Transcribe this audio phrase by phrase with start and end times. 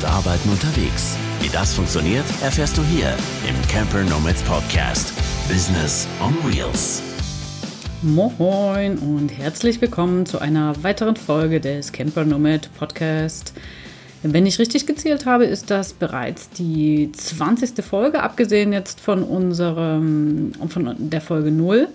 [0.00, 1.16] und Arbeiten unterwegs.
[1.40, 3.14] Wie das funktioniert, erfährst du hier
[3.48, 5.12] im Camper Nomads Podcast.
[5.48, 7.02] Business on Wheels.
[8.02, 13.52] Moin und herzlich willkommen zu einer weiteren Folge des Camper Nomad Podcast.
[14.22, 17.84] Wenn ich richtig gezählt habe, ist das bereits die 20.
[17.84, 21.88] Folge, abgesehen jetzt von unserem, von der Folge 0.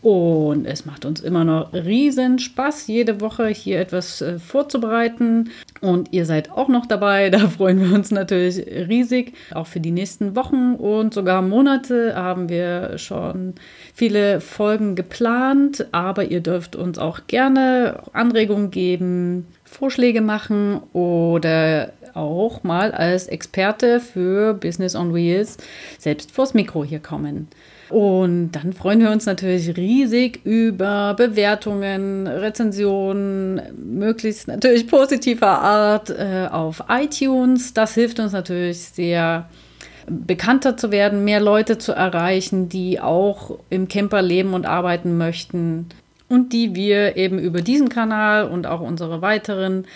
[0.00, 5.50] Und es macht uns immer noch riesen Spaß, jede Woche hier etwas äh, vorzubereiten.
[5.80, 7.30] Und ihr seid auch noch dabei.
[7.38, 9.34] Da freuen wir uns natürlich riesig.
[9.54, 13.54] Auch für die nächsten Wochen und sogar Monate haben wir schon
[13.92, 15.86] viele Folgen geplant.
[15.92, 24.00] Aber ihr dürft uns auch gerne Anregungen geben, Vorschläge machen oder auch mal als Experte
[24.00, 25.58] für Business on Wheels
[25.98, 27.48] selbst vors Mikro hier kommen.
[27.90, 36.48] Und dann freuen wir uns natürlich riesig über Bewertungen, Rezensionen, möglichst natürlich positiver Art äh,
[36.50, 37.72] auf iTunes.
[37.72, 39.48] Das hilft uns natürlich sehr,
[40.10, 45.86] bekannter zu werden, mehr Leute zu erreichen, die auch im Camper leben und arbeiten möchten
[46.28, 49.86] und die wir eben über diesen Kanal und auch unsere weiteren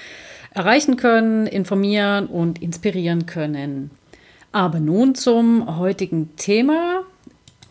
[0.52, 3.90] erreichen können, informieren und inspirieren können.
[4.52, 7.01] Aber nun zum heutigen Thema.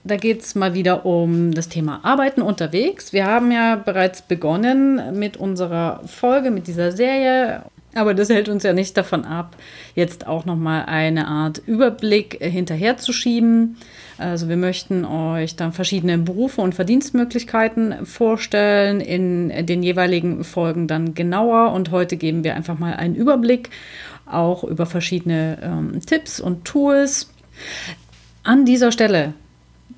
[0.03, 3.13] Da geht es mal wieder um das Thema Arbeiten unterwegs.
[3.13, 7.63] Wir haben ja bereits begonnen mit unserer Folge, mit dieser Serie.
[7.93, 9.57] Aber das hält uns ja nicht davon ab,
[9.95, 13.75] jetzt auch nochmal eine Art Überblick hinterherzuschieben.
[14.17, 21.15] Also wir möchten euch dann verschiedene Berufe und Verdienstmöglichkeiten vorstellen, in den jeweiligen Folgen dann
[21.15, 21.73] genauer.
[21.73, 23.69] Und heute geben wir einfach mal einen Überblick
[24.25, 27.29] auch über verschiedene ähm, Tipps und Tools.
[28.43, 29.33] An dieser Stelle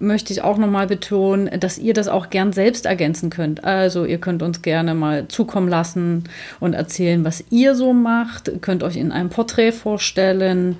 [0.03, 3.63] möchte ich auch nochmal betonen, dass ihr das auch gern selbst ergänzen könnt.
[3.63, 6.25] Also ihr könnt uns gerne mal zukommen lassen
[6.59, 10.77] und erzählen, was ihr so macht, könnt euch in einem Porträt vorstellen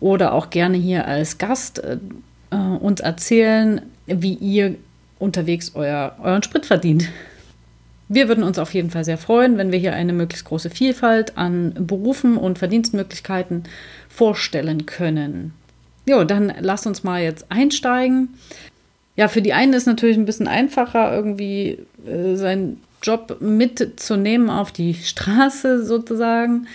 [0.00, 1.98] oder auch gerne hier als Gast äh,
[2.56, 4.74] uns erzählen, wie ihr
[5.18, 7.08] unterwegs euer, euren Sprit verdient.
[8.08, 11.38] Wir würden uns auf jeden Fall sehr freuen, wenn wir hier eine möglichst große Vielfalt
[11.38, 13.64] an Berufen und Verdienstmöglichkeiten
[14.08, 15.54] vorstellen können.
[16.04, 18.30] Jo, dann lasst uns mal jetzt einsteigen.
[19.16, 24.72] Ja, für die einen ist natürlich ein bisschen einfacher, irgendwie äh, seinen Job mitzunehmen auf
[24.72, 26.66] die Straße sozusagen,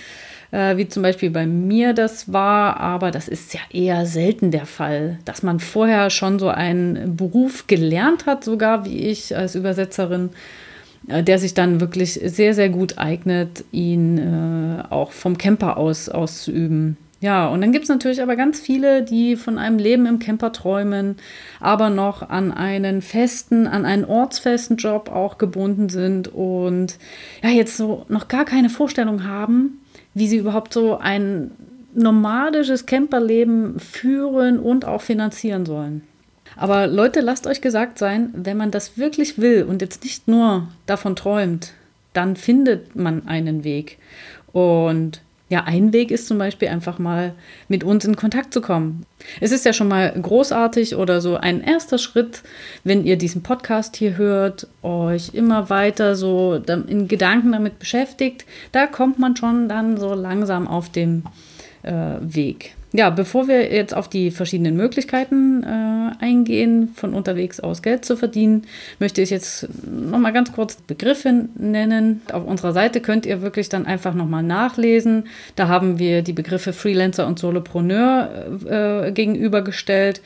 [0.51, 4.65] äh, wie zum Beispiel bei mir das war, aber das ist ja eher selten der
[4.65, 10.29] Fall, dass man vorher schon so einen Beruf gelernt hat, sogar wie ich als Übersetzerin,
[11.07, 16.07] äh, der sich dann wirklich sehr, sehr gut eignet, ihn äh, auch vom Camper aus
[16.07, 16.97] auszuüben.
[17.19, 20.51] Ja, und dann gibt es natürlich aber ganz viele, die von einem Leben im Camper
[20.51, 21.15] träumen,
[21.59, 26.97] aber noch an einen festen, an einen ortsfesten Job auch gebunden sind und
[27.41, 29.81] ja, jetzt so noch gar keine Vorstellung haben,
[30.13, 31.51] wie sie überhaupt so ein
[31.95, 36.03] nomadisches Camperleben führen und auch finanzieren sollen.
[36.55, 40.67] Aber Leute, lasst euch gesagt sein, wenn man das wirklich will und jetzt nicht nur
[40.85, 41.73] davon träumt,
[42.13, 43.97] dann findet man einen Weg.
[44.53, 47.33] Und ja, ein Weg ist zum Beispiel einfach mal
[47.69, 49.05] mit uns in Kontakt zu kommen.
[49.39, 52.43] Es ist ja schon mal großartig oder so ein erster Schritt,
[52.83, 58.45] wenn ihr diesen Podcast hier hört, euch immer weiter so in Gedanken damit beschäftigt.
[58.71, 61.23] Da kommt man schon dann so langsam auf dem
[61.83, 62.76] äh, Weg.
[62.93, 68.15] Ja, bevor wir jetzt auf die verschiedenen Möglichkeiten äh, eingehen, von unterwegs aus Geld zu
[68.15, 68.65] verdienen,
[68.99, 72.21] möchte ich jetzt nochmal ganz kurz Begriffe nennen.
[72.31, 75.25] Auf unserer Seite könnt ihr wirklich dann einfach nochmal nachlesen.
[75.57, 78.29] Da haben wir die Begriffe Freelancer und Solopreneur
[78.69, 80.21] äh, gegenübergestellt.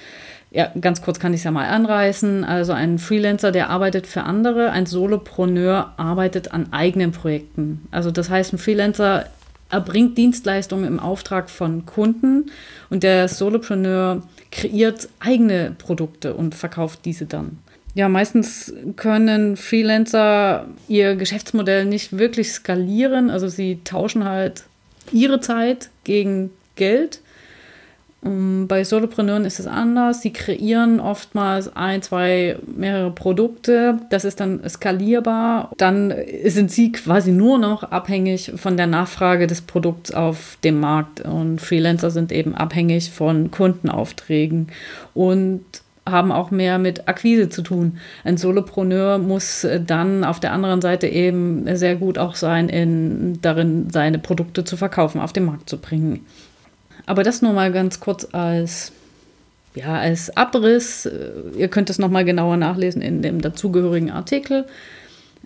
[0.51, 2.43] Ja, ganz kurz kann ich es ja mal anreißen.
[2.43, 7.87] Also ein Freelancer, der arbeitet für andere, ein Solopreneur arbeitet an eigenen Projekten.
[7.89, 9.25] Also das heißt, ein Freelancer
[9.71, 12.51] erbringt Dienstleistungen im Auftrag von Kunden
[12.89, 14.21] und der Solopreneur
[14.51, 17.59] kreiert eigene Produkte und verkauft diese dann.
[17.93, 23.29] Ja, meistens können Freelancer ihr Geschäftsmodell nicht wirklich skalieren.
[23.29, 24.63] Also sie tauschen halt
[25.11, 27.21] ihre Zeit gegen Geld
[28.23, 30.21] bei Solopreneuren ist es anders.
[30.21, 33.97] Sie kreieren oftmals ein, zwei, mehrere Produkte.
[34.11, 35.71] Das ist dann skalierbar.
[35.77, 36.13] Dann
[36.45, 41.21] sind sie quasi nur noch abhängig von der Nachfrage des Produkts auf dem Markt.
[41.21, 44.67] Und Freelancer sind eben abhängig von Kundenaufträgen
[45.15, 45.63] und
[46.07, 47.97] haben auch mehr mit Akquise zu tun.
[48.23, 53.89] Ein Solopreneur muss dann auf der anderen Seite eben sehr gut auch sein, in, darin
[53.89, 56.25] seine Produkte zu verkaufen, auf den Markt zu bringen.
[57.05, 58.91] Aber das nur mal ganz kurz als,
[59.75, 61.09] ja, als Abriss.
[61.57, 64.65] Ihr könnt es nochmal genauer nachlesen in dem dazugehörigen Artikel.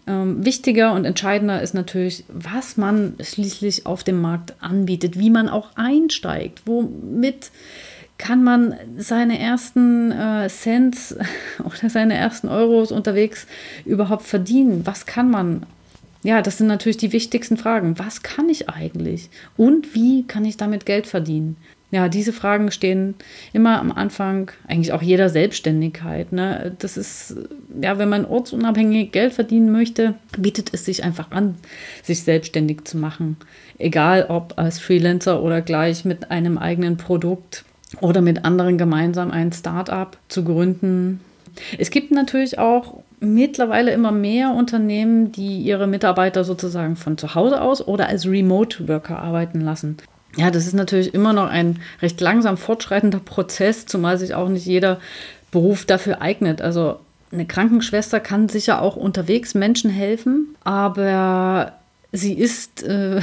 [0.08, 5.50] Ähm, wichtiger und entscheidender ist natürlich, was man schließlich auf dem Markt anbietet, wie man
[5.50, 7.50] auch einsteigt, womit
[8.18, 11.16] kann man seine ersten äh, Cents
[11.60, 13.48] oder seine ersten Euros unterwegs
[13.84, 14.86] überhaupt verdienen?
[14.86, 15.66] Was kann man?
[16.26, 18.00] Ja, das sind natürlich die wichtigsten Fragen.
[18.00, 19.30] Was kann ich eigentlich?
[19.58, 21.56] Und wie kann ich damit Geld verdienen?
[21.92, 23.14] Ja, diese Fragen stehen
[23.54, 26.32] immer am Anfang eigentlich auch jeder Selbstständigkeit.
[26.32, 26.76] Ne?
[26.80, 27.36] Das ist,
[27.80, 31.60] ja, wenn man ortsunabhängig Geld verdienen möchte, bietet es sich einfach an,
[32.02, 33.38] sich selbstständig zu machen.
[33.78, 37.66] Egal ob als Freelancer oder gleich mit einem eigenen Produkt
[38.02, 41.20] oder mit anderen gemeinsam ein Start-up zu gründen.
[41.78, 47.62] Es gibt natürlich auch mittlerweile immer mehr Unternehmen, die ihre Mitarbeiter sozusagen von zu Hause
[47.62, 49.98] aus oder als Remote Worker arbeiten lassen.
[50.38, 54.66] Ja, das ist natürlich immer noch ein recht langsam fortschreitender Prozess, zumal sich auch nicht
[54.66, 55.00] jeder
[55.52, 56.62] Beruf dafür eignet.
[56.62, 57.00] Also
[57.32, 61.74] eine Krankenschwester kann sicher auch unterwegs Menschen helfen, aber
[62.12, 63.22] sie ist, äh,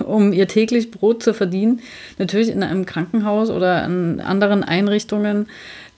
[0.04, 1.80] um ihr täglich Brot zu verdienen,
[2.18, 5.48] natürlich in einem Krankenhaus oder in anderen Einrichtungen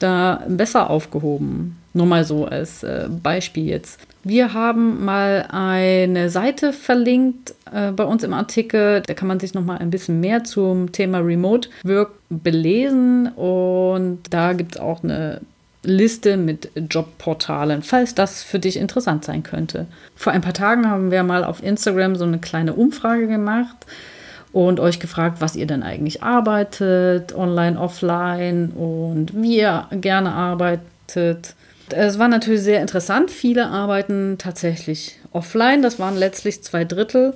[0.02, 1.78] da besser aufgehoben.
[1.94, 4.00] Nur mal so als äh, Beispiel jetzt.
[4.25, 9.02] Wir haben mal eine Seite verlinkt äh, bei uns im Artikel.
[9.06, 13.28] Da kann man sich noch mal ein bisschen mehr zum Thema Remote Work belesen.
[13.28, 15.40] Und da gibt es auch eine
[15.84, 19.87] Liste mit Jobportalen, falls das für dich interessant sein könnte.
[20.14, 23.87] Vor ein paar Tagen haben wir mal auf Instagram so eine kleine Umfrage gemacht
[24.52, 31.54] und euch gefragt, was ihr denn eigentlich arbeitet, online, offline und wie ihr gerne arbeitet.
[31.90, 33.31] Es war natürlich sehr interessant.
[33.31, 35.82] Viele arbeiten tatsächlich offline.
[35.82, 37.34] Das waren letztlich zwei Drittel.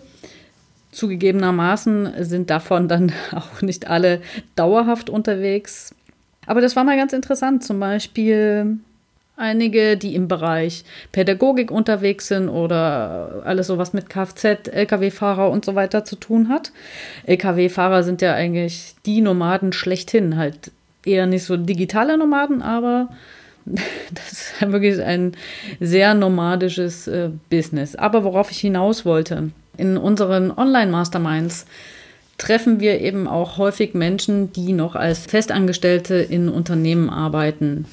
[0.93, 4.21] Zugegebenermaßen sind davon dann auch nicht alle
[4.55, 5.95] dauerhaft unterwegs.
[6.47, 7.65] Aber das war mal ganz interessant.
[7.65, 8.79] Zum Beispiel
[9.37, 15.65] einige, die im Bereich Pädagogik unterwegs sind oder alles so was mit Kfz, Lkw-Fahrer und
[15.65, 16.73] so weiter zu tun hat.
[17.27, 20.71] Lkw-Fahrer sind ja eigentlich die Nomaden schlechthin, halt
[21.05, 23.09] eher nicht so digitale Nomaden, aber
[23.67, 25.33] das ist wirklich ein
[25.81, 27.97] sehr nomadisches äh, Business.
[27.97, 31.67] Aber worauf ich hinaus wollte, in unseren Online-Masterminds
[32.39, 37.87] treffen wir eben auch häufig Menschen, die noch als Festangestellte in Unternehmen arbeiten.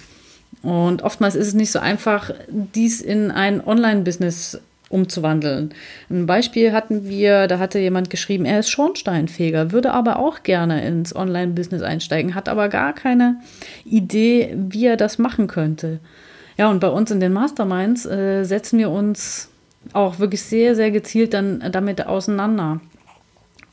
[0.64, 5.74] Und oftmals ist es nicht so einfach, dies in ein Online-Business umzuwandeln.
[6.10, 10.86] Ein Beispiel hatten wir, da hatte jemand geschrieben, er ist Schornsteinfeger, würde aber auch gerne
[10.86, 13.38] ins Online-Business einsteigen, hat aber gar keine
[13.84, 16.00] Idee, wie er das machen könnte.
[16.58, 19.50] Ja, und bei uns in den Masterminds äh, setzen wir uns
[19.92, 22.80] auch wirklich sehr, sehr gezielt dann damit auseinander.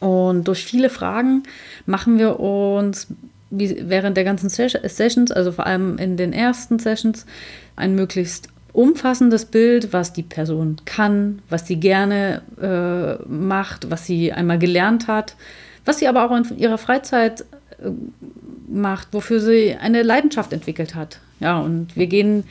[0.00, 1.42] Und durch viele Fragen
[1.84, 3.08] machen wir uns
[3.50, 7.26] während der ganzen Sessions, also vor allem in den ersten Sessions,
[7.76, 14.32] ein möglichst umfassendes Bild, was die Person kann, was sie gerne äh, macht, was sie
[14.32, 15.34] einmal gelernt hat,
[15.84, 17.90] was sie aber auch in ihrer Freizeit äh,
[18.68, 21.18] macht, wofür sie eine Leidenschaft entwickelt hat.
[21.40, 22.44] Ja, und wir gehen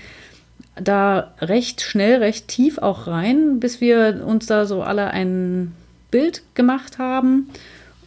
[0.76, 5.74] da recht schnell, recht tief auch rein, bis wir uns da so alle ein
[6.12, 7.50] Bild gemacht haben.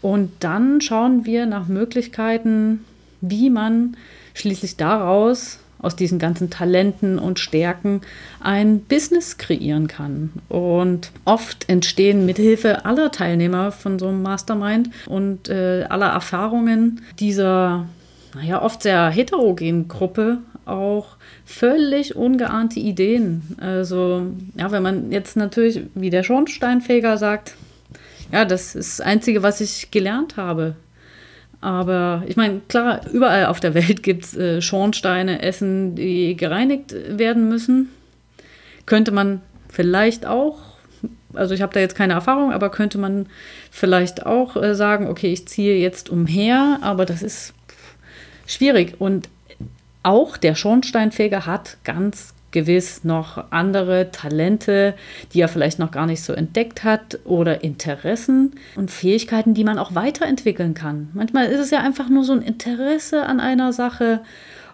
[0.03, 2.85] Und dann schauen wir nach Möglichkeiten,
[3.21, 3.97] wie man
[4.35, 8.01] schließlich daraus aus diesen ganzen Talenten und Stärken
[8.41, 10.31] ein Business kreieren kann.
[10.49, 17.87] Und oft entstehen mithilfe aller Teilnehmer von so einem Mastermind und äh, aller Erfahrungen dieser,
[18.35, 23.43] naja, oft sehr heterogenen Gruppe auch völlig ungeahnte Ideen.
[23.61, 27.57] Also, ja, wenn man jetzt natürlich, wie der Schornsteinfeger sagt,
[28.33, 30.75] ja, das ist das Einzige, was ich gelernt habe.
[31.61, 36.95] Aber ich meine, klar, überall auf der Welt gibt es äh, Schornsteine, Essen, die gereinigt
[37.07, 37.91] werden müssen.
[38.85, 40.59] Könnte man vielleicht auch,
[41.35, 43.27] also ich habe da jetzt keine Erfahrung, aber könnte man
[43.71, 47.55] vielleicht auch äh, sagen, okay, ich ziehe jetzt umher, aber das ist
[48.47, 48.95] schwierig.
[48.99, 49.29] Und
[50.03, 54.95] auch der Schornsteinfeger hat ganz gewiss noch andere Talente,
[55.33, 59.79] die er vielleicht noch gar nicht so entdeckt hat oder Interessen und Fähigkeiten, die man
[59.79, 61.09] auch weiterentwickeln kann.
[61.15, 64.21] Manchmal ist es ja einfach nur so ein Interesse an einer Sache.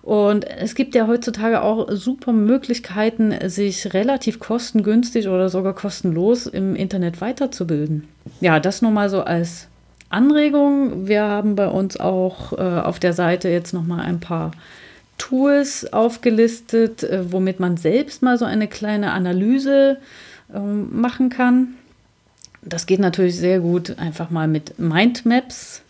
[0.03, 6.75] Und es gibt ja heutzutage auch super Möglichkeiten, sich relativ kostengünstig oder sogar kostenlos im
[6.75, 8.09] Internet weiterzubilden.
[8.41, 9.69] Ja, das nur mal so als
[10.09, 11.07] Anregung.
[11.07, 14.53] Wir haben bei uns auch äh, auf der Seite jetzt noch mal ein paar
[15.19, 19.99] Tools aufgelistet, äh, womit man selbst mal so eine kleine Analyse
[20.55, 21.75] ähm, machen kann.
[22.63, 25.83] Das geht natürlich sehr gut einfach mal mit Mindmaps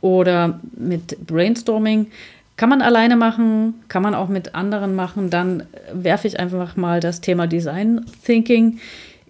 [0.00, 2.10] oder mit Brainstorming
[2.56, 5.30] Kann man alleine machen, kann man auch mit anderen machen.
[5.30, 8.78] Dann werfe ich einfach mal das Thema Design Thinking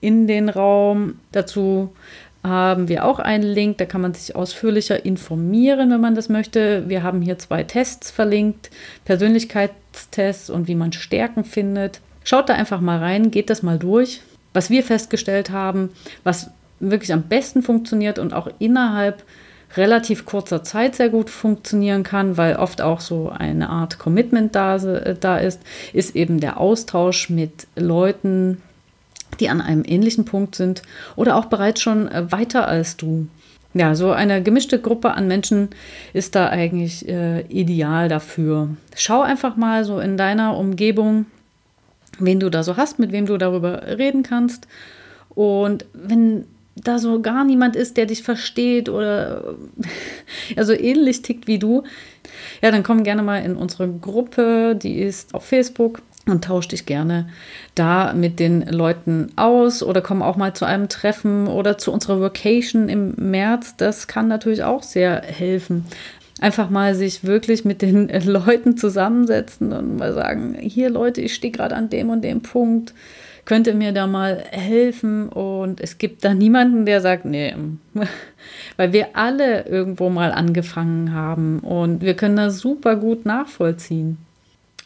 [0.00, 1.14] in den Raum.
[1.30, 1.92] Dazu
[2.44, 6.88] haben wir auch einen Link, da kann man sich ausführlicher informieren, wenn man das möchte.
[6.88, 8.70] Wir haben hier zwei Tests verlinkt,
[9.04, 12.00] Persönlichkeitstests und wie man Stärken findet.
[12.24, 14.22] Schaut da einfach mal rein, geht das mal durch.
[14.54, 15.90] Was wir festgestellt haben,
[16.24, 19.22] was wirklich am besten funktioniert und auch innerhalb
[19.76, 24.78] relativ kurzer Zeit sehr gut funktionieren kann, weil oft auch so eine Art Commitment da,
[24.78, 25.60] da ist,
[25.92, 28.60] ist eben der Austausch mit Leuten,
[29.40, 30.82] die an einem ähnlichen Punkt sind
[31.16, 33.28] oder auch bereits schon äh, weiter als du.
[33.74, 35.70] Ja, so eine gemischte Gruppe an Menschen
[36.12, 38.68] ist da eigentlich äh, ideal dafür.
[38.94, 41.24] Schau einfach mal so in deiner Umgebung,
[42.18, 44.68] wen du da so hast, mit wem du darüber reden kannst.
[45.30, 46.44] Und wenn
[46.76, 49.54] da so gar niemand ist, der dich versteht oder
[50.56, 51.84] also ähnlich tickt wie du,
[52.60, 56.86] ja, dann komm gerne mal in unsere Gruppe, die ist auf Facebook und tausch dich
[56.86, 57.28] gerne
[57.74, 62.20] da mit den Leuten aus oder komm auch mal zu einem Treffen oder zu unserer
[62.20, 63.76] Vacation im März.
[63.76, 65.84] Das kann natürlich auch sehr helfen.
[66.40, 71.52] Einfach mal sich wirklich mit den Leuten zusammensetzen und mal sagen, hier Leute, ich stehe
[71.52, 72.94] gerade an dem und dem Punkt
[73.44, 75.28] könnte mir da mal helfen.
[75.28, 77.54] Und es gibt da niemanden, der sagt, nee,
[78.76, 84.18] weil wir alle irgendwo mal angefangen haben und wir können das super gut nachvollziehen.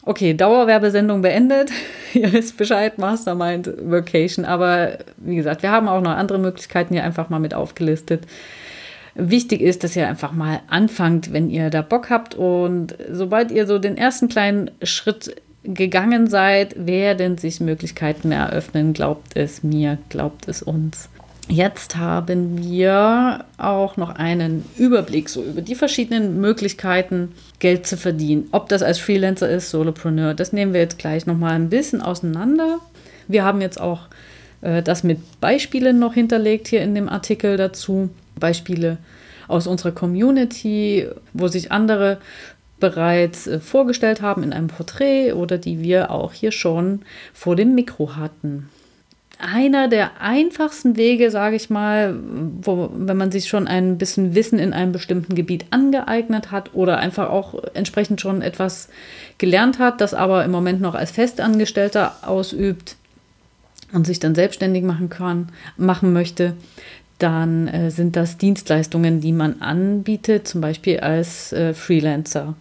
[0.03, 1.71] Okay, Dauerwerbesendung beendet.
[2.13, 4.45] Ihr wisst Bescheid, Mastermind Vacation.
[4.45, 8.25] Aber wie gesagt, wir haben auch noch andere Möglichkeiten hier einfach mal mit aufgelistet.
[9.15, 12.35] Wichtig ist, dass ihr einfach mal anfangt, wenn ihr da Bock habt.
[12.35, 18.93] Und sobald ihr so den ersten kleinen Schritt gegangen seid, werden sich Möglichkeiten eröffnen.
[18.93, 21.09] Glaubt es mir, glaubt es uns.
[21.49, 28.47] Jetzt haben wir auch noch einen Überblick so über die verschiedenen Möglichkeiten, Geld zu verdienen.
[28.51, 32.01] Ob das als Freelancer ist, Solopreneur, das nehmen wir jetzt gleich noch mal ein bisschen
[32.01, 32.79] auseinander.
[33.27, 34.01] Wir haben jetzt auch
[34.61, 38.09] äh, das mit Beispielen noch hinterlegt hier in dem Artikel dazu.
[38.39, 38.97] Beispiele
[39.47, 42.19] aus unserer Community, wo sich andere
[42.79, 47.01] bereits äh, vorgestellt haben in einem Porträt oder die wir auch hier schon
[47.33, 48.69] vor dem Mikro hatten.
[49.39, 52.15] Einer der einfachsten Wege, sage ich mal,
[52.61, 56.97] wo, wenn man sich schon ein bisschen Wissen in einem bestimmten Gebiet angeeignet hat oder
[56.97, 58.89] einfach auch entsprechend schon etwas
[59.37, 62.95] gelernt hat, das aber im Moment noch als Festangestellter ausübt
[63.93, 66.53] und sich dann selbstständig machen kann, machen möchte,
[67.19, 72.55] dann äh, sind das Dienstleistungen, die man anbietet, zum Beispiel als äh, Freelancer.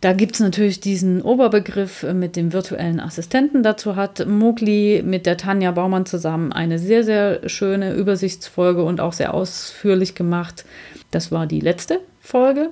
[0.00, 3.62] Da gibt es natürlich diesen Oberbegriff äh, mit dem virtuellen Assistenten.
[3.62, 9.12] Dazu hat Mogli mit der Tanja Baumann zusammen eine sehr, sehr schöne Übersichtsfolge und auch
[9.12, 10.64] sehr ausführlich gemacht.
[11.10, 12.70] Das war die letzte Folge.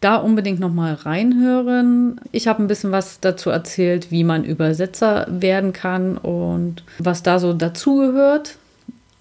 [0.00, 2.20] Da unbedingt nochmal reinhören.
[2.30, 7.40] Ich habe ein bisschen was dazu erzählt, wie man Übersetzer werden kann und was da
[7.40, 8.58] so dazugehört.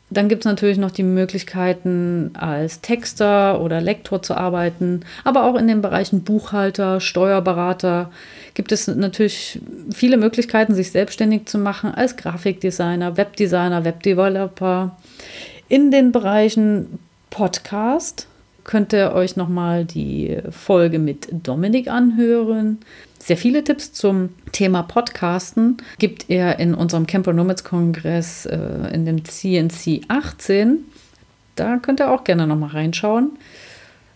[0.09, 5.55] Dann gibt es natürlich noch die Möglichkeiten, als Texter oder Lektor zu arbeiten, aber auch
[5.55, 8.09] in den Bereichen Buchhalter, Steuerberater
[8.53, 9.59] gibt es natürlich
[9.93, 14.95] viele Möglichkeiten, sich selbstständig zu machen als Grafikdesigner, Webdesigner, Webdeveloper.
[15.67, 16.99] In den Bereichen
[17.29, 18.27] Podcast
[18.63, 22.79] könnt ihr euch nochmal die Folge mit Dominik anhören.
[23.27, 28.57] Sehr viele Tipps zum Thema Podcasten gibt er in unserem Camper Nomads Kongress äh,
[28.93, 30.85] in dem CNC 18.
[31.57, 33.31] Da könnt ihr auch gerne nochmal reinschauen.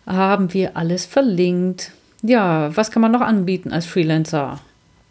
[0.06, 1.92] Haben wir alles verlinkt.
[2.22, 4.62] Ja, was kann man noch anbieten als Freelancer?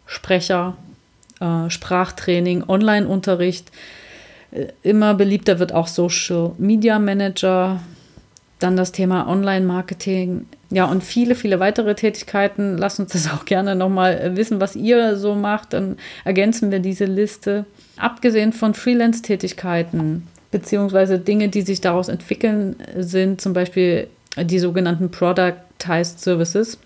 [0.07, 0.77] Sprecher,
[1.39, 3.71] äh, Sprachtraining, Online-Unterricht.
[4.49, 7.79] Äh, immer beliebter wird auch Social Media Manager.
[8.57, 12.77] Dann das Thema Online-Marketing ja, und viele, viele weitere Tätigkeiten.
[12.77, 15.73] Lasst uns das auch gerne nochmal äh, wissen, was ihr so macht.
[15.73, 17.65] Dann ergänzen wir diese Liste.
[17.97, 26.19] Abgesehen von Freelance-Tätigkeiten, beziehungsweise Dinge, die sich daraus entwickeln, sind zum Beispiel die sogenannten Productized
[26.21, 26.79] Services.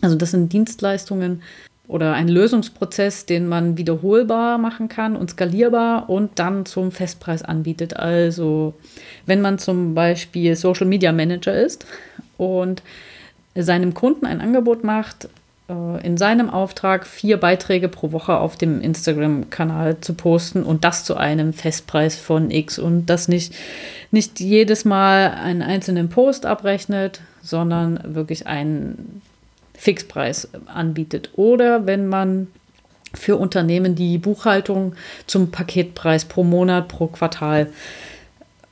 [0.00, 1.42] Also das sind Dienstleistungen
[1.86, 7.96] oder ein Lösungsprozess, den man wiederholbar machen kann und skalierbar und dann zum Festpreis anbietet.
[7.96, 8.74] Also
[9.26, 11.86] wenn man zum Beispiel Social Media Manager ist
[12.36, 12.82] und
[13.64, 15.28] seinem Kunden ein Angebot macht,
[15.68, 21.04] äh, in seinem Auftrag vier Beiträge pro Woche auf dem Instagram-Kanal zu posten und das
[21.04, 23.54] zu einem Festpreis von X und das nicht,
[24.10, 29.22] nicht jedes Mal einen einzelnen Post abrechnet, sondern wirklich einen
[29.74, 31.30] Fixpreis anbietet.
[31.36, 32.48] Oder wenn man
[33.14, 34.94] für Unternehmen die Buchhaltung
[35.26, 37.68] zum Paketpreis pro Monat, pro Quartal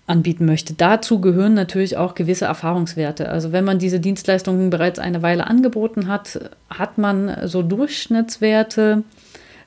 [0.07, 0.75] anbieten möchte.
[0.75, 3.29] Dazu gehören natürlich auch gewisse Erfahrungswerte.
[3.29, 9.03] Also wenn man diese Dienstleistungen bereits eine Weile angeboten hat, hat man so Durchschnittswerte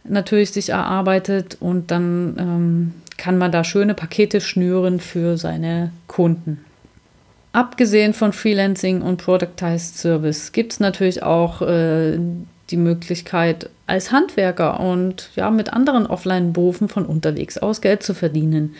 [0.05, 6.63] natürlich sich erarbeitet und dann ähm, kann man da schöne Pakete schnüren für seine Kunden.
[7.51, 12.17] Abgesehen von Freelancing und Productized Service gibt es natürlich auch äh,
[12.69, 18.75] die Möglichkeit, als Handwerker und ja, mit anderen Offline-Berufen von unterwegs aus Geld zu verdienen.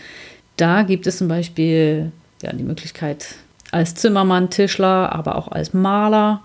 [0.59, 2.11] Da gibt es zum Beispiel
[2.43, 3.35] ja, die Möglichkeit,
[3.71, 6.41] als Zimmermann, Tischler, aber auch als Maler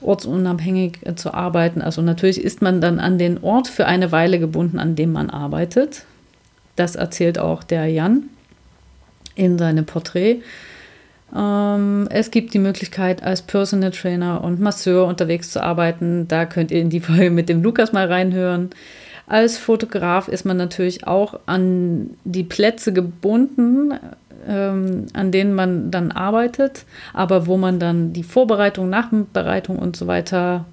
[0.00, 1.82] ortsunabhängig äh, zu arbeiten.
[1.82, 5.28] Also natürlich ist man dann an den Ort für eine Weile gebunden, an dem man
[5.28, 6.04] arbeitet.
[6.76, 8.30] Das erzählt auch der Jan
[9.34, 10.40] in seinem Porträt.
[11.36, 16.26] Ähm, es gibt die Möglichkeit, als Personal Trainer und Masseur unterwegs zu arbeiten.
[16.28, 18.70] Da könnt ihr in die Folge mit dem Lukas mal reinhören.
[19.30, 23.94] Als Fotograf ist man natürlich auch an die Plätze gebunden,
[24.44, 30.08] ähm, an denen man dann arbeitet, aber wo man dann die Vorbereitung, Nachbereitung und so
[30.08, 30.64] weiter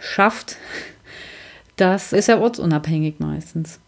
[0.00, 0.56] schafft.
[1.76, 3.80] Das ist ja ortsunabhängig meistens.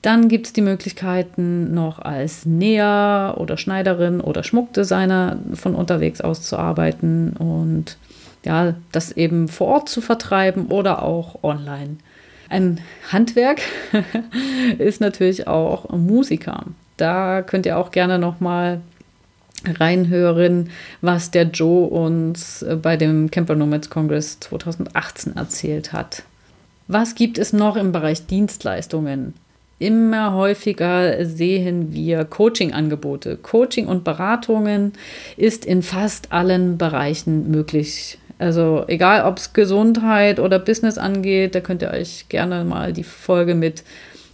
[0.00, 6.40] Dann gibt es die Möglichkeiten, noch als Näher oder Schneiderin oder Schmuckdesigner von unterwegs aus
[6.40, 7.98] zu arbeiten und
[8.42, 11.98] ja, das eben vor Ort zu vertreiben oder auch online.
[12.48, 13.60] Ein Handwerk
[14.78, 16.64] ist natürlich auch Musiker.
[16.96, 18.80] Da könnt ihr auch gerne noch mal
[19.66, 20.70] reinhören,
[21.00, 26.22] was der Joe uns bei dem Camper Nomads Congress 2018 erzählt hat.
[26.86, 29.34] Was gibt es noch im Bereich Dienstleistungen?
[29.78, 33.38] Immer häufiger sehen wir Coaching-Angebote.
[33.38, 34.92] Coaching und Beratungen
[35.36, 38.18] ist in fast allen Bereichen möglich.
[38.38, 43.04] Also egal, ob es Gesundheit oder Business angeht, da könnt ihr euch gerne mal die
[43.04, 43.84] Folge mit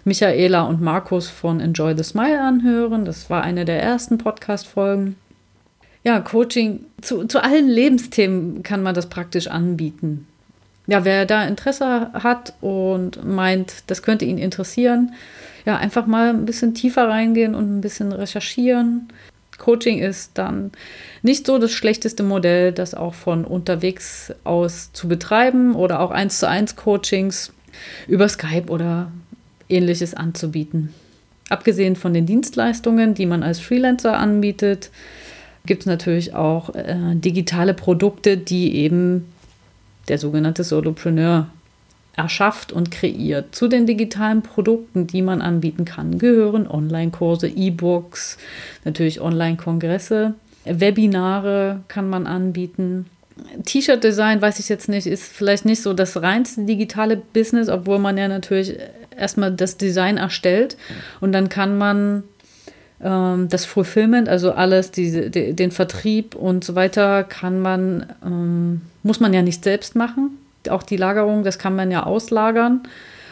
[0.04, 3.04] Michaela und Markus von Enjoy the Smile anhören.
[3.04, 5.16] Das war eine der ersten Podcast-Folgen.
[6.02, 10.26] Ja, Coaching zu, zu allen Lebensthemen kann man das praktisch anbieten
[10.90, 15.14] ja, wer da Interesse hat und meint, das könnte ihn interessieren,
[15.64, 19.08] ja, einfach mal ein bisschen tiefer reingehen und ein bisschen recherchieren.
[19.60, 20.72] Coaching ist dann
[21.22, 26.40] nicht so das schlechteste Modell, das auch von unterwegs aus zu betreiben oder auch eins
[26.40, 27.52] zu eins Coachings
[28.08, 29.12] über Skype oder
[29.68, 30.92] ähnliches anzubieten.
[31.48, 34.90] Abgesehen von den Dienstleistungen, die man als Freelancer anbietet,
[35.66, 39.26] gibt es natürlich auch äh, digitale Produkte, die eben
[40.08, 41.48] der sogenannte Solopreneur,
[42.16, 43.54] erschafft und kreiert.
[43.54, 48.38] Zu den digitalen Produkten, die man anbieten kann, gehören Online-Kurse, E-Books,
[48.84, 53.06] natürlich Online-Kongresse, Webinare kann man anbieten.
[53.64, 58.18] T-Shirt-Design, weiß ich jetzt nicht, ist vielleicht nicht so das reinste digitale Business, obwohl man
[58.18, 58.76] ja natürlich
[59.16, 60.76] erstmal das Design erstellt
[61.20, 62.24] und dann kann man
[63.02, 69.20] ähm, das Fulfillment, also alles, de, den Vertrieb und so weiter, kann man, ähm, muss
[69.20, 70.36] man ja nicht selbst machen.
[70.68, 72.82] Auch die Lagerung, das kann man ja auslagern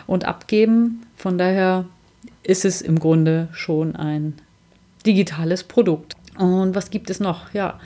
[0.07, 1.03] und abgeben.
[1.17, 1.85] Von daher
[2.43, 4.35] ist es im Grunde schon ein
[5.05, 6.15] digitales Produkt.
[6.39, 7.53] Und was gibt es noch?
[7.53, 7.81] Ja,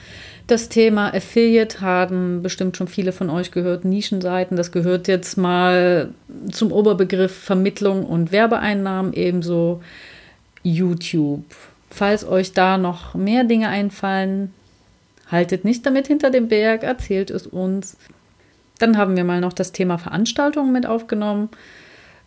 [0.46, 3.84] das Thema Affiliate haben bestimmt schon viele von euch gehört.
[3.84, 6.12] Nischenseiten, das gehört jetzt mal
[6.50, 9.82] zum Oberbegriff Vermittlung und Werbeeinnahmen, ebenso
[10.62, 11.44] YouTube,
[11.92, 14.54] Falls euch da noch mehr Dinge einfallen,
[15.30, 17.98] haltet nicht damit hinter dem Berg, erzählt es uns.
[18.82, 21.50] Dann haben wir mal noch das Thema Veranstaltungen mit aufgenommen,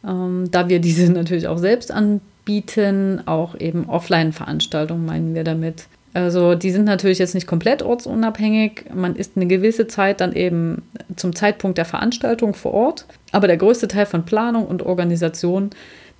[0.07, 5.87] ähm, da wir diese natürlich auch selbst anbieten, auch eben Offline-Veranstaltungen meinen wir damit.
[6.13, 8.85] Also die sind natürlich jetzt nicht komplett ortsunabhängig.
[8.93, 10.83] Man ist eine gewisse Zeit dann eben
[11.17, 13.05] zum Zeitpunkt der Veranstaltung vor Ort.
[13.33, 15.71] Aber der größte Teil von Planung und Organisation,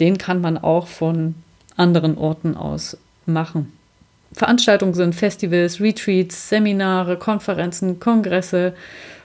[0.02, 1.36] den kann man auch von
[1.78, 3.72] anderen Orten aus machen.
[4.34, 8.74] Veranstaltungen sind Festivals, Retreats, Seminare, Konferenzen, Kongresse,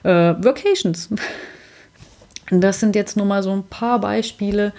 [0.03, 1.09] äh, Vacations.
[2.51, 4.73] Das sind jetzt nur mal so ein paar Beispiele,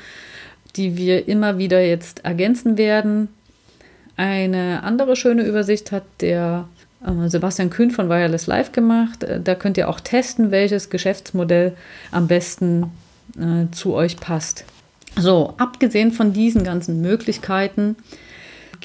[0.77, 3.29] die wir immer wieder jetzt ergänzen werden.
[4.17, 6.69] Eine andere schöne Übersicht hat der
[7.05, 9.25] äh, Sebastian Kühn von Wireless Live gemacht.
[9.25, 11.77] Äh, da könnt ihr auch testen, welches Geschäftsmodell
[12.11, 12.93] am besten
[13.39, 14.65] äh, zu euch passt.
[15.19, 17.97] So, abgesehen von diesen ganzen Möglichkeiten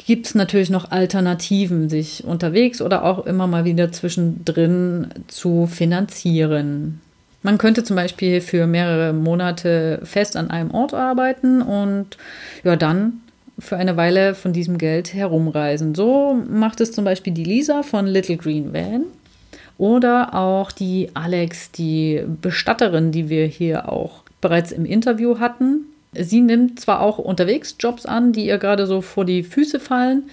[0.06, 7.02] gibt es natürlich noch Alternativen, sich unterwegs oder auch immer mal wieder zwischendrin zu finanzieren.
[7.44, 12.18] Man könnte zum Beispiel für mehrere Monate fest an einem Ort arbeiten und
[12.64, 13.22] ja, dann
[13.60, 15.96] für eine Weile von diesem Geld herumreisen.
[15.96, 19.06] So macht es zum Beispiel die Lisa von Little Green Van
[19.78, 25.86] oder auch die Alex, die Bestatterin, die wir hier auch bereits im Interview hatten.
[26.14, 30.30] Sie nimmt zwar auch unterwegs Jobs an, die ihr gerade so vor die Füße fallen,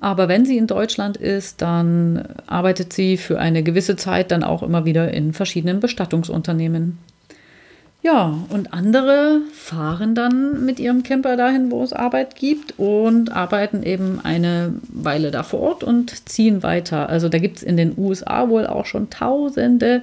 [0.00, 4.62] Aber wenn sie in Deutschland ist, dann arbeitet sie für eine gewisse Zeit dann auch
[4.62, 6.98] immer wieder in verschiedenen Bestattungsunternehmen.
[8.00, 13.82] Ja, und andere fahren dann mit ihrem Camper dahin, wo es Arbeit gibt und arbeiten
[13.82, 17.08] eben eine Weile da vor Ort und ziehen weiter.
[17.08, 20.02] Also da gibt es in den USA wohl auch schon Tausende.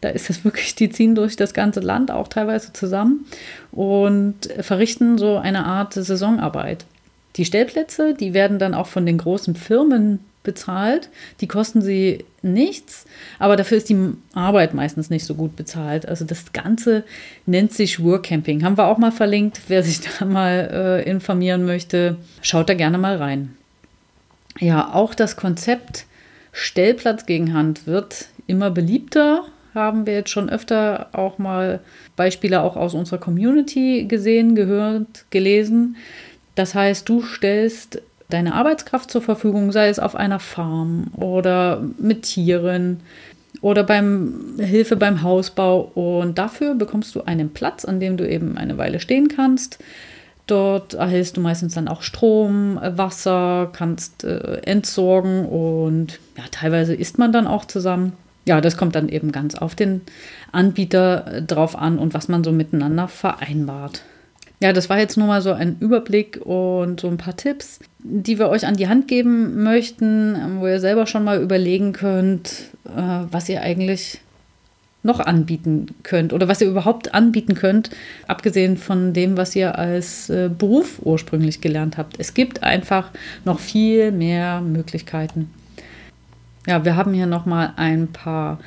[0.00, 3.26] Da ist es wirklich, die ziehen durch das ganze Land auch teilweise zusammen
[3.72, 6.84] und verrichten so eine Art Saisonarbeit.
[7.36, 11.10] Die Stellplätze, die werden dann auch von den großen Firmen bezahlt.
[11.40, 13.04] Die kosten sie nichts,
[13.38, 16.08] aber dafür ist die Arbeit meistens nicht so gut bezahlt.
[16.08, 17.04] Also das Ganze
[17.46, 18.64] nennt sich Workcamping.
[18.64, 19.60] Haben wir auch mal verlinkt.
[19.68, 23.54] Wer sich da mal äh, informieren möchte, schaut da gerne mal rein.
[24.58, 26.06] Ja, auch das Konzept
[26.52, 29.44] Stellplatz gegen Hand wird immer beliebter.
[29.74, 31.80] Haben wir jetzt schon öfter auch mal
[32.16, 35.96] Beispiele auch aus unserer Community gesehen, gehört, gelesen.
[36.54, 42.22] Das heißt, du stellst deine Arbeitskraft zur Verfügung, sei es auf einer Farm oder mit
[42.22, 43.00] Tieren
[43.60, 45.90] oder beim Hilfe beim Hausbau.
[45.94, 49.78] Und dafür bekommst du einen Platz, an dem du eben eine Weile stehen kannst.
[50.46, 57.18] Dort erhältst du meistens dann auch Strom, Wasser, kannst äh, entsorgen und ja, teilweise isst
[57.18, 58.14] man dann auch zusammen.
[58.46, 60.00] Ja, das kommt dann eben ganz auf den
[60.50, 64.02] Anbieter drauf an und was man so miteinander vereinbart.
[64.62, 68.38] Ja, das war jetzt nur mal so ein Überblick und so ein paar Tipps, die
[68.38, 73.22] wir euch an die Hand geben möchten, wo ihr selber schon mal überlegen könnt, äh,
[73.30, 74.20] was ihr eigentlich
[75.02, 77.88] noch anbieten könnt oder was ihr überhaupt anbieten könnt,
[78.26, 82.16] abgesehen von dem, was ihr als äh, Beruf ursprünglich gelernt habt.
[82.18, 83.10] Es gibt einfach
[83.46, 85.50] noch viel mehr Möglichkeiten.
[86.66, 88.58] Ja, wir haben hier noch mal ein paar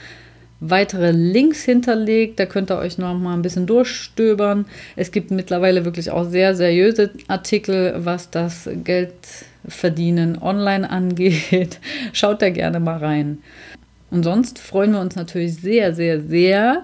[0.60, 2.40] weitere Links hinterlegt.
[2.40, 4.66] Da könnt ihr euch noch mal ein bisschen durchstöbern.
[4.96, 11.80] Es gibt mittlerweile wirklich auch sehr seriöse Artikel, was das Geldverdienen online angeht.
[12.14, 13.40] Schaut da gerne mal rein.
[14.10, 16.84] Und sonst freuen wir uns natürlich sehr, sehr, sehr,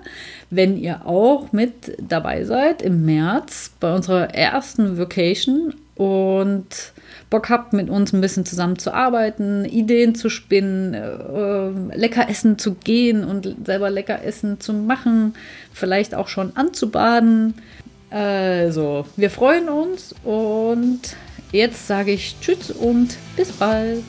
[0.50, 6.93] wenn ihr auch mit dabei seid im März bei unserer ersten Vacation und
[7.29, 12.57] Bock habt, mit uns ein bisschen zusammen zu arbeiten, Ideen zu spinnen, äh, lecker essen
[12.57, 15.33] zu gehen und selber lecker essen zu machen,
[15.73, 17.53] vielleicht auch schon anzubaden.
[18.09, 21.01] Also, wir freuen uns und
[21.51, 24.03] jetzt sage ich Tschüss und bis bald.